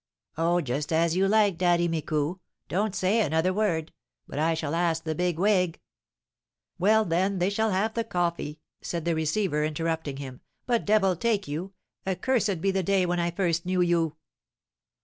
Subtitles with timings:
[0.35, 3.93] "Oh, just as you like, Daddy Micou, don't say another word,
[4.27, 5.79] but I shall ask the big wig"
[6.79, 10.41] "Well, then, they shall have the coffee," said the receiver, interrupting him.
[10.65, 11.73] "But devil take you!
[12.07, 14.15] Accursed be the day when I first knew you!"